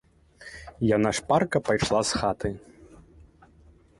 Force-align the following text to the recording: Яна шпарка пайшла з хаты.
Яна 0.95 1.09
шпарка 1.17 1.57
пайшла 1.69 2.01
з 2.11 2.21
хаты. 2.21 2.49